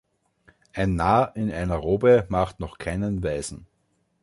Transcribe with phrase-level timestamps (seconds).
[0.73, 3.67] Ein Narr in einer Robe macht noch keinen Weisen.